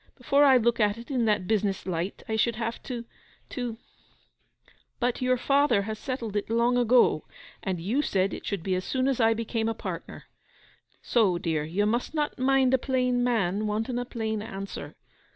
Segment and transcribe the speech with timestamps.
[0.17, 3.77] Before I look at it in that business light I should have to—to—'
[4.99, 7.27] 'But your father has settled it long ago,
[7.61, 10.23] and you said it should be as soon as I became a partner.
[11.03, 14.95] So, dear, you must not mind a plain man wanting a plain answer.